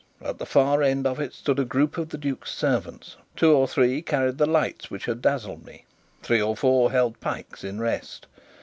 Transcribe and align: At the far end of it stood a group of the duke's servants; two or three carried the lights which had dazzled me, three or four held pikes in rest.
At 0.19 0.39
the 0.39 0.47
far 0.47 0.81
end 0.81 1.05
of 1.05 1.19
it 1.19 1.31
stood 1.31 1.59
a 1.59 1.63
group 1.63 1.95
of 1.95 2.09
the 2.09 2.17
duke's 2.17 2.51
servants; 2.51 3.17
two 3.35 3.53
or 3.55 3.67
three 3.67 4.01
carried 4.01 4.39
the 4.39 4.47
lights 4.47 4.89
which 4.89 5.05
had 5.05 5.21
dazzled 5.21 5.63
me, 5.63 5.85
three 6.23 6.41
or 6.41 6.57
four 6.57 6.89
held 6.91 7.19
pikes 7.19 7.63
in 7.63 7.79
rest. 7.79 8.25